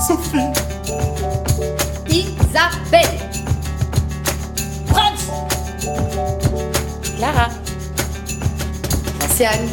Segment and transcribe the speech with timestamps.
[0.00, 0.38] souffle.
[2.08, 3.18] Isabelle
[4.86, 5.30] Franz
[7.16, 7.48] Clara.
[9.18, 9.68] Vinciane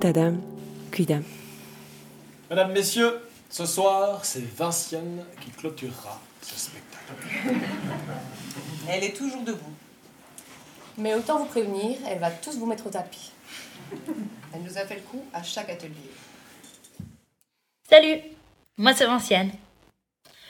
[0.00, 0.40] Tadam.
[0.90, 1.24] Cuidam.
[2.50, 3.20] Mesdames, Messieurs,
[3.50, 7.28] ce soir, c'est Vinciane qui clôturera ce spectacle.
[8.88, 9.72] Elle est toujours debout.
[10.98, 13.32] Mais autant vous prévenir, elle va tous vous mettre au tapis.
[14.54, 16.10] Elle nous a fait le coup à chaque atelier.
[17.88, 18.20] Salut,
[18.76, 19.50] moi c'est Vinciane.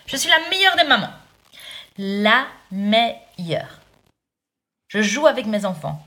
[0.07, 1.13] Je suis la meilleure des mamans.
[1.99, 3.81] La meilleure.
[4.89, 6.05] Je joue avec mes enfants.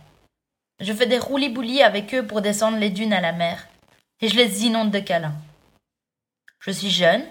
[0.79, 3.67] Je fais des roulis-boulis avec eux pour descendre les dunes à la mer.
[4.21, 5.35] Et je les inonde de câlins.
[6.59, 7.23] Je suis jeune,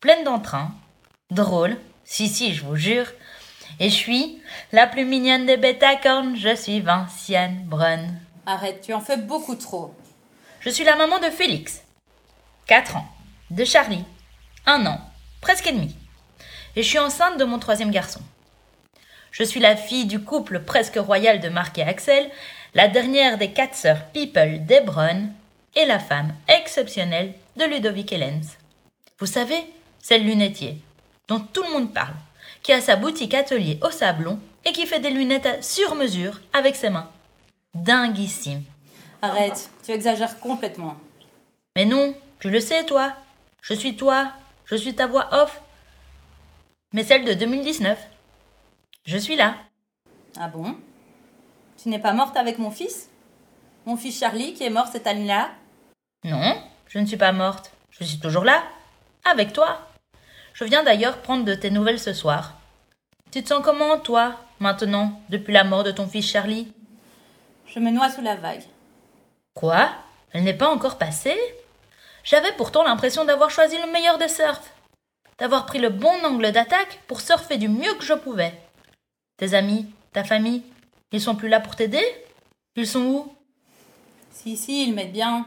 [0.00, 0.74] pleine d'entrain,
[1.30, 3.06] drôle, si si, je vous jure.
[3.78, 4.42] Et je suis
[4.72, 6.36] la plus mignonne des bêtes à cornes.
[6.36, 8.06] Je suis Vinciane Brun.
[8.46, 9.94] Arrête, tu en fais beaucoup trop.
[10.60, 11.82] Je suis la maman de Félix,
[12.66, 13.08] 4 ans,
[13.50, 14.04] de Charlie,
[14.66, 15.00] 1 an,
[15.40, 15.96] presque et demi.
[16.76, 18.20] Et je suis enceinte de mon troisième garçon.
[19.30, 22.30] Je suis la fille du couple presque royal de Marc et Axel,
[22.74, 25.30] la dernière des quatre sœurs People d'Hebron
[25.74, 28.56] et la femme exceptionnelle de Ludovic Hellens.
[29.18, 29.64] Vous savez,
[29.98, 30.78] c'est le lunetier,
[31.28, 32.14] dont tout le monde parle,
[32.62, 36.76] qui a sa boutique atelier au Sablon et qui fait des lunettes sur mesure avec
[36.76, 37.10] ses mains.
[37.74, 38.62] Dinguissime.
[39.22, 40.96] Arrête, tu exagères complètement.
[41.76, 43.12] Mais non, tu le sais, toi.
[43.62, 44.32] Je suis toi.
[44.64, 45.60] Je suis ta voix off.
[46.92, 47.98] Mais celle de 2019.
[49.04, 49.54] Je suis là.
[50.36, 50.76] Ah bon?
[51.80, 53.08] Tu n'es pas morte avec mon fils?
[53.86, 55.50] Mon fils Charlie qui est mort cette année-là?
[56.24, 57.70] Non, je ne suis pas morte.
[57.90, 58.62] Je suis toujours là.
[59.24, 59.86] Avec toi.
[60.52, 62.54] Je viens d'ailleurs prendre de tes nouvelles ce soir.
[63.30, 66.72] Tu te sens comment, toi, maintenant, depuis la mort de ton fils Charlie?
[67.66, 68.64] Je me noie sous la vague.
[69.54, 69.90] Quoi?
[70.32, 71.38] Elle n'est pas encore passée?
[72.24, 74.72] J'avais pourtant l'impression d'avoir choisi le meilleur des surfs.
[75.40, 78.52] D'avoir pris le bon angle d'attaque pour surfer du mieux que je pouvais.
[79.38, 80.62] Tes amis, ta famille,
[81.12, 82.04] ils sont plus là pour t'aider?
[82.76, 83.32] Ils sont où?
[84.30, 85.46] Si, si, ils m'aident bien.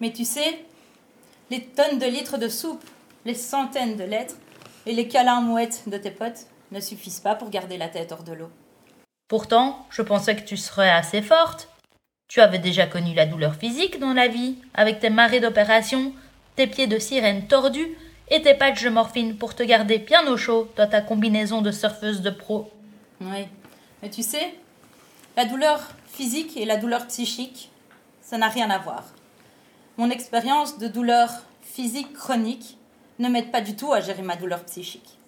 [0.00, 0.64] Mais tu sais,
[1.50, 2.84] les tonnes de litres de soupe,
[3.24, 4.34] les centaines de lettres
[4.84, 8.24] et les câlins mouettes de tes potes ne suffisent pas pour garder la tête hors
[8.24, 8.50] de l'eau.
[9.28, 11.68] Pourtant, je pensais que tu serais assez forte.
[12.26, 16.12] Tu avais déjà connu la douleur physique dans la vie, avec tes marées d'opération,
[16.56, 17.96] tes pieds de sirène tordus
[18.28, 21.70] et tes patchs de morphine pour te garder bien au chaud dans ta combinaison de
[21.70, 22.70] surfeuse de pro.
[23.20, 23.48] Oui.
[24.02, 24.54] Mais tu sais,
[25.36, 27.70] la douleur physique et la douleur psychique,
[28.22, 29.04] ça n'a rien à voir.
[29.96, 31.30] Mon expérience de douleur
[31.62, 32.78] physique chronique
[33.18, 35.18] ne m'aide pas du tout à gérer ma douleur psychique.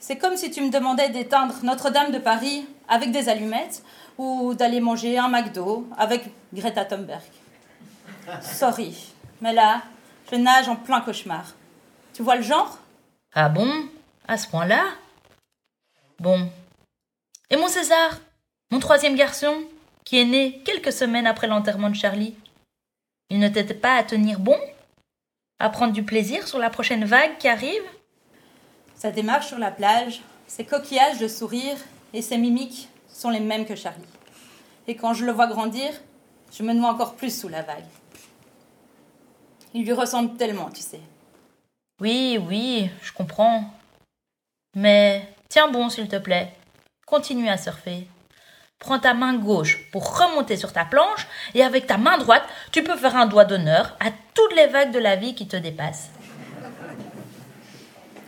[0.00, 3.82] C'est comme si tu me demandais d'éteindre Notre-Dame de Paris avec des allumettes
[4.16, 7.22] ou d'aller manger un McDo avec Greta Thunberg.
[8.42, 8.94] Sorry,
[9.40, 9.82] mais là,
[10.30, 11.54] je nage en plein cauchemar.
[12.18, 12.80] Tu vois le genre?
[13.32, 13.88] Ah bon?
[14.26, 14.88] À ce point-là?
[16.18, 16.50] Bon.
[17.48, 18.18] Et mon César?
[18.72, 19.54] Mon troisième garçon,
[20.04, 22.34] qui est né quelques semaines après l'enterrement de Charlie?
[23.30, 24.58] Il ne t'était pas à tenir bon?
[25.60, 27.84] À prendre du plaisir sur la prochaine vague qui arrive?
[28.96, 31.76] Sa démarche sur la plage, ses coquillages de sourire
[32.14, 34.02] et ses mimiques sont les mêmes que Charlie.
[34.88, 35.92] Et quand je le vois grandir,
[36.52, 37.86] je me noie encore plus sous la vague.
[39.72, 41.00] Il lui ressemble tellement, tu sais.
[42.00, 43.64] Oui, oui, je comprends.
[44.76, 46.54] Mais tiens bon, s'il te plaît.
[47.06, 48.06] Continue à surfer.
[48.78, 52.84] Prends ta main gauche pour remonter sur ta planche et avec ta main droite, tu
[52.84, 56.10] peux faire un doigt d'honneur à toutes les vagues de la vie qui te dépassent.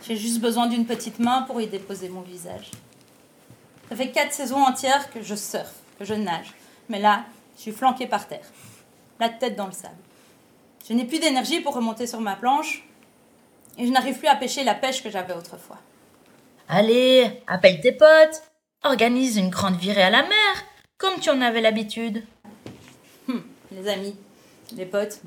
[0.05, 2.71] J'ai juste besoin d'une petite main pour y déposer mon visage.
[3.87, 6.53] Ça fait quatre saisons entières que je surfe, que je nage.
[6.89, 7.23] Mais là,
[7.55, 8.49] je suis flanquée par terre,
[9.19, 9.95] la tête dans le sable.
[10.89, 12.83] Je n'ai plus d'énergie pour remonter sur ma planche
[13.77, 15.77] et je n'arrive plus à pêcher la pêche que j'avais autrefois.
[16.67, 18.43] Allez, appelle tes potes.
[18.83, 20.65] Organise une grande virée à la mer,
[20.97, 22.23] comme tu en avais l'habitude.
[23.29, 24.15] Hum, les amis,
[24.75, 25.19] les potes,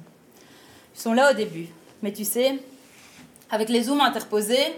[0.95, 1.69] ils sont là au début.
[2.03, 2.59] Mais tu sais,
[3.51, 4.75] avec les zooms interposés,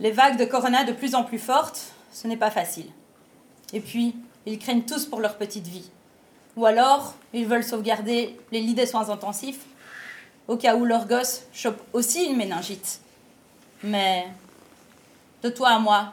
[0.00, 2.90] les vagues de Corona de plus en plus fortes, ce n'est pas facile.
[3.72, 4.14] Et puis,
[4.44, 5.90] ils craignent tous pour leur petite vie.
[6.56, 9.64] Ou alors, ils veulent sauvegarder les lits des soins intensifs,
[10.48, 13.00] au cas où leur gosse chope aussi une méningite.
[13.82, 14.28] Mais,
[15.42, 16.12] de toi à moi,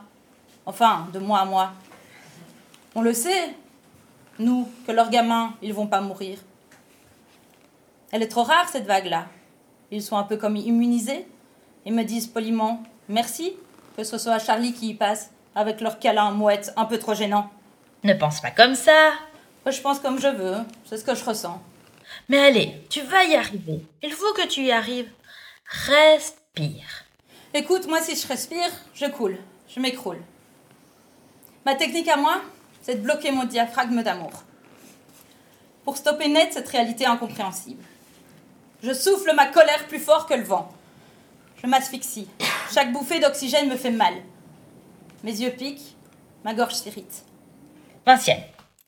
[0.66, 1.72] enfin, de moi à moi,
[2.95, 3.56] on le sait,
[4.39, 6.39] nous, que leurs gamins, ils vont pas mourir.
[8.12, 9.28] Elle est trop rare, cette vague-là.
[9.92, 11.25] Ils sont un peu comme immunisés
[11.86, 13.54] et me disent poliment merci
[13.95, 17.50] que ce soit Charlie qui y passe avec leur câlin mouette un peu trop gênant.
[18.04, 19.12] Ne pense pas comme ça.
[19.66, 21.62] Moi, je pense comme je veux, c'est ce que je ressens.
[22.31, 23.81] Mais allez, tu vas y arriver.
[24.01, 25.12] Il faut que tu y arrives.
[25.66, 27.04] Respire.
[27.54, 29.38] Écoute, moi, si je respire, je coule,
[29.68, 30.22] je m'écroule.
[31.66, 32.42] Ma technique à moi,
[32.81, 34.31] c'est de bloquer mon diaphragme d'amour.
[35.83, 37.83] Pour stopper net cette réalité incompréhensible.
[38.81, 40.69] Je souffle ma colère plus fort que le vent.
[41.62, 42.30] Je m'asphyxie.
[42.74, 44.13] Chaque bouffée d'oxygène me fait mal.
[45.25, 45.98] Mes yeux piquent,
[46.45, 47.25] ma gorge s'irrite.
[48.06, 48.44] Vincienne,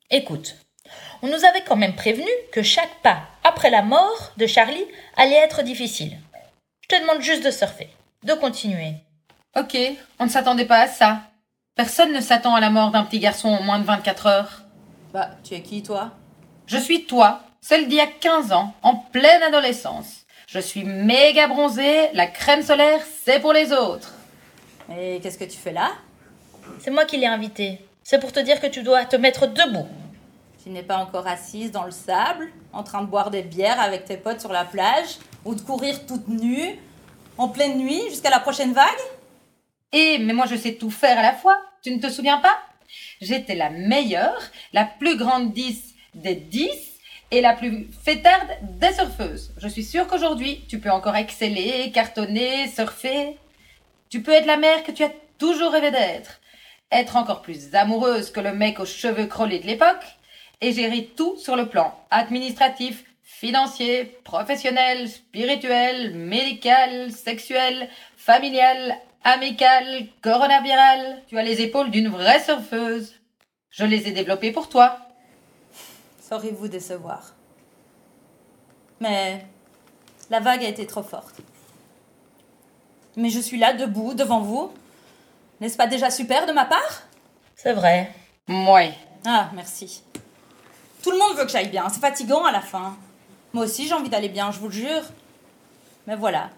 [0.09, 0.55] écoute.
[1.21, 4.85] On nous avait quand même prévenu que chaque pas après la mort de Charlie
[5.15, 6.17] allait être difficile.
[6.81, 7.89] Je te demande juste de surfer,
[8.23, 8.95] de continuer.
[9.55, 9.77] Ok,
[10.19, 11.21] on ne s'attendait pas à ça.
[11.75, 14.63] Personne ne s'attend à la mort d'un petit garçon en moins de 24 heures.
[15.13, 16.11] Bah, tu es qui, toi?
[16.67, 20.25] Je suis toi, celle d'il y a 15 ans, en pleine adolescence.
[20.47, 24.13] Je suis méga bronzée, la crème solaire, c'est pour les autres.
[24.95, 25.91] Et qu'est-ce que tu fais là?
[26.79, 27.79] C'est moi qui l'ai invité.
[28.03, 29.87] C'est pour te dire que tu dois te mettre debout.
[30.63, 34.05] Tu n'es pas encore assise dans le sable, en train de boire des bières avec
[34.05, 36.79] tes potes sur la plage, ou de courir toute nue,
[37.37, 38.87] en pleine nuit, jusqu'à la prochaine vague?
[39.91, 41.59] Eh, mais moi je sais tout faire à la fois.
[41.83, 42.57] Tu ne te souviens pas?
[43.19, 44.39] J'étais la meilleure,
[44.71, 46.69] la plus grande 10 des 10
[47.31, 49.53] et la plus fêtarde des surfeuses.
[49.57, 53.37] Je suis sûre qu'aujourd'hui, tu peux encore exceller, cartonner, surfer.
[54.09, 56.39] Tu peux être la mère que tu as toujours rêvé d'être.
[56.89, 60.05] Être encore plus amoureuse que le mec aux cheveux crôlés de l'époque
[60.63, 71.21] et gérer tout sur le plan administratif, financier, professionnel, spirituel, médical, sexuel, familial, amical, coronaviral.
[71.27, 73.13] Tu as les épaules d'une vraie surfeuse.
[73.69, 74.97] Je les ai développées pour toi.
[76.21, 77.33] Saurais vous décevoir.
[79.01, 79.45] Mais
[80.29, 81.35] la vague a été trop forte.
[83.17, 84.71] Mais je suis là, debout, devant vous.
[85.59, 87.03] N'est-ce pas déjà super de ma part?
[87.55, 88.11] C'est vrai.
[88.47, 88.93] Mouais.
[89.25, 90.03] Ah, merci.
[91.03, 91.87] Tout le monde veut que j'aille bien.
[91.89, 92.97] C'est fatigant à la fin.
[93.51, 95.03] Moi aussi, j'ai envie d'aller bien, je vous le jure.
[96.07, 96.49] Mais voilà.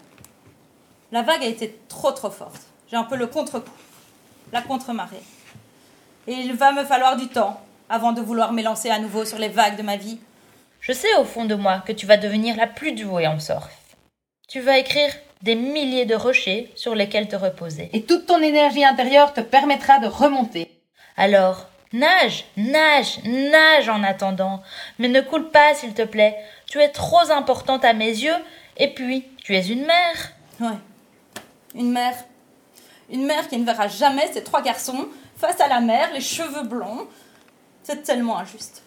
[1.12, 2.62] La vague a été trop trop forte.
[2.88, 3.68] J'ai un peu le contre-coup.
[4.52, 5.22] La contre-marée.
[6.28, 9.48] Et il va me falloir du temps avant de vouloir m'élancer à nouveau sur les
[9.48, 10.18] vagues de ma vie.
[10.80, 13.68] Je sais au fond de moi que tu vas devenir la plus douée en surf.
[14.48, 17.90] Tu vas écrire des milliers de rochers sur lesquels te reposer.
[17.92, 20.70] Et toute ton énergie intérieure te permettra de remonter.
[21.16, 24.62] Alors, nage, nage, nage en attendant.
[24.98, 26.36] Mais ne coule pas, s'il te plaît.
[26.66, 28.36] Tu es trop importante à mes yeux.
[28.76, 30.32] Et puis, tu es une mère.
[30.60, 30.78] Ouais.
[31.74, 32.16] Une mère.
[33.10, 35.06] Une mère qui ne verra jamais ses trois garçons
[35.36, 37.06] face à la mer, les cheveux blonds.
[37.82, 38.82] C'est tellement injuste.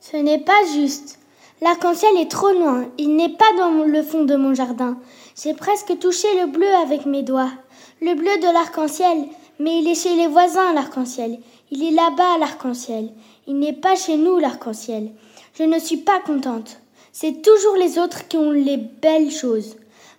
[0.00, 1.18] Ce n'est pas juste.
[1.62, 2.86] L'arc-en-ciel est trop loin.
[2.98, 4.98] Il n'est pas dans le fond de mon jardin.
[5.40, 7.52] J'ai presque touché le bleu avec mes doigts.
[8.00, 9.26] Le bleu de l'arc-en-ciel.
[9.60, 11.38] Mais il est chez les voisins, l'arc-en-ciel.
[11.74, 13.08] Il est là-bas, l'arc-en-ciel.
[13.46, 15.10] Il n'est pas chez nous, l'arc-en-ciel.
[15.54, 16.78] Je ne suis pas contente.
[17.12, 19.76] C'est toujours les autres qui ont les belles choses.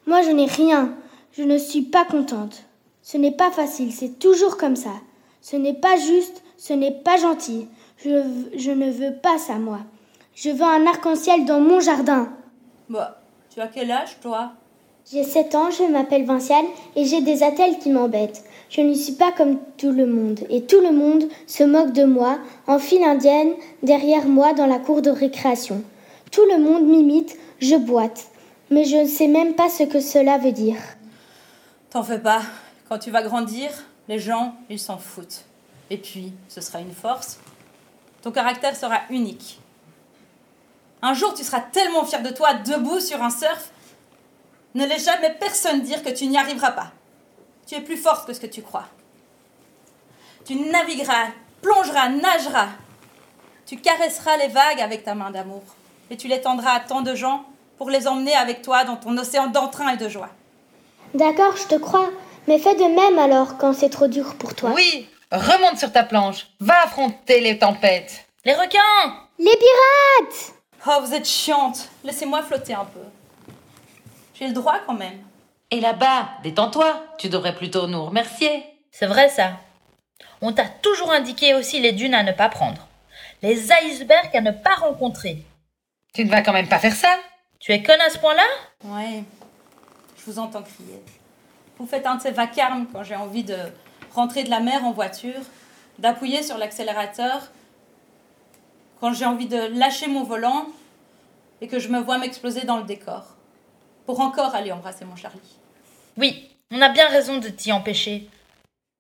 [0.07, 0.95] Moi, je n'ai rien.
[1.31, 2.63] Je ne suis pas contente.
[3.03, 4.95] Ce n'est pas facile, c'est toujours comme ça.
[5.41, 7.67] Ce n'est pas juste, ce n'est pas gentil.
[7.97, 8.23] Je,
[8.57, 9.81] je ne veux pas ça, moi.
[10.33, 12.29] Je veux un arc-en-ciel dans mon jardin.
[12.89, 13.21] Bah,
[13.53, 14.53] tu as quel âge, toi?
[15.11, 16.65] J'ai 7 ans, je m'appelle Vinciane
[16.95, 18.43] et j'ai des attelles qui m'embêtent.
[18.69, 22.05] Je ne suis pas comme tout le monde et tout le monde se moque de
[22.05, 23.53] moi en file indienne
[23.83, 25.83] derrière moi dans la cour de récréation.
[26.31, 28.27] Tout le monde m'imite, je boite.
[28.71, 30.77] Mais je ne sais même pas ce que cela veut dire.
[31.89, 32.41] T'en fais pas.
[32.89, 33.69] Quand tu vas grandir,
[34.07, 35.43] les gens, ils s'en foutent.
[35.89, 37.39] Et puis, ce sera une force.
[38.21, 39.59] Ton caractère sera unique.
[41.01, 43.71] Un jour, tu seras tellement fier de toi, debout sur un surf.
[44.75, 46.91] Ne laisse jamais personne dire que tu n'y arriveras pas.
[47.67, 48.85] Tu es plus forte que ce que tu crois.
[50.45, 51.27] Tu navigueras,
[51.61, 52.69] plongeras, nageras.
[53.65, 55.63] Tu caresseras les vagues avec ta main d'amour.
[56.09, 57.45] Et tu les tendras à tant de gens
[57.77, 60.29] pour les emmener avec toi dans ton océan d'entrain et de joie.
[61.13, 62.09] D'accord, je te crois.
[62.47, 64.71] Mais fais de même alors quand c'est trop dur pour toi.
[64.75, 66.47] Oui, remonte sur ta planche.
[66.59, 68.25] Va affronter les tempêtes.
[68.43, 70.53] Les requins Les pirates
[70.85, 71.87] Oh, vous êtes chiante.
[72.03, 72.99] Laissez-moi flotter un peu.
[74.43, 75.19] J'ai le droit quand même.
[75.71, 77.01] Et là-bas, détends-toi.
[77.17, 78.65] Tu devrais plutôt nous remercier.
[78.91, 79.53] C'est vrai ça.
[80.41, 82.85] On t'a toujours indiqué aussi les dunes à ne pas prendre.
[83.41, 85.45] Les icebergs à ne pas rencontrer.
[86.13, 87.15] Tu ne vas quand même pas faire ça
[87.61, 88.43] Tu es conne à ce point-là?
[88.83, 89.23] Ouais,
[90.17, 91.01] je vous entends crier.
[91.79, 93.55] Vous faites un de ces vacarmes quand j'ai envie de
[94.13, 95.39] rentrer de la mer en voiture,
[95.99, 97.49] d'appuyer sur l'accélérateur,
[98.99, 100.65] quand j'ai envie de lâcher mon volant
[101.61, 103.37] et que je me vois m'exploser dans le décor,
[104.05, 105.39] pour encore aller embrasser mon Charlie.
[106.17, 108.29] Oui, on a bien raison de t'y empêcher.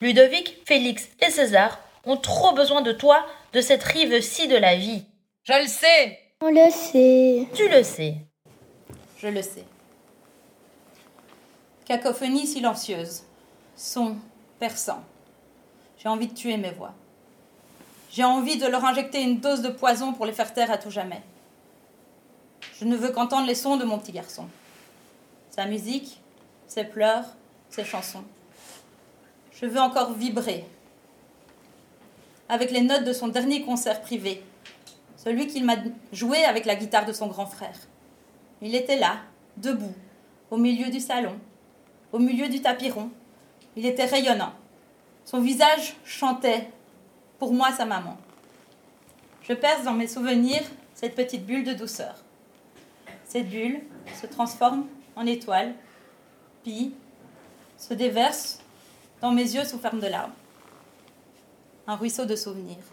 [0.01, 5.05] Ludovic, Félix et César ont trop besoin de toi, de cette rive-ci de la vie.
[5.43, 6.19] Je le sais.
[6.41, 7.47] On le sait.
[7.53, 8.17] Tu le sais.
[9.17, 9.63] Je le sais.
[11.85, 13.23] Cacophonie silencieuse.
[13.75, 14.17] son
[14.59, 15.03] perçant.
[15.97, 16.93] J'ai envie de tuer mes voix.
[18.11, 20.91] J'ai envie de leur injecter une dose de poison pour les faire taire à tout
[20.91, 21.21] jamais.
[22.79, 24.47] Je ne veux qu'entendre les sons de mon petit garçon.
[25.55, 26.19] Sa musique,
[26.65, 27.25] ses pleurs,
[27.69, 28.23] ses chansons.
[29.51, 30.65] Je veux encore vibrer
[32.49, 34.41] avec les notes de son dernier concert privé,
[35.15, 35.75] celui qu'il m'a
[36.11, 37.77] joué avec la guitare de son grand frère.
[38.63, 39.17] Il était là,
[39.57, 39.93] debout,
[40.49, 41.39] au milieu du salon,
[42.11, 43.11] au milieu du tapis rond.
[43.75, 44.53] Il était rayonnant.
[45.23, 46.67] Son visage chantait,
[47.37, 48.17] pour moi sa maman.
[49.43, 50.63] Je perce dans mes souvenirs
[50.95, 52.15] cette petite bulle de douceur.
[53.25, 53.81] Cette bulle
[54.19, 55.73] se transforme en étoile,
[56.63, 56.93] puis
[57.77, 58.59] se déverse
[59.21, 60.33] dans mes yeux sous forme de larmes.
[61.87, 62.83] Un ruisseau de souvenirs.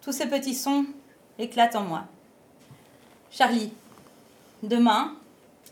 [0.00, 0.86] Tous ces petits sons
[1.38, 2.04] éclatent en moi.
[3.30, 3.72] Charlie,
[4.62, 5.14] demain,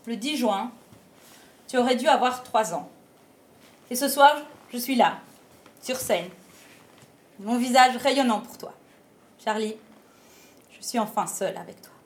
[0.05, 0.71] le 10 juin,
[1.67, 2.89] tu aurais dû avoir trois ans.
[3.89, 4.35] Et ce soir,
[4.71, 5.19] je suis là,
[5.81, 6.29] sur scène,
[7.39, 8.73] mon visage rayonnant pour toi.
[9.43, 9.75] Charlie,
[10.71, 11.96] je suis enfin seule avec toi.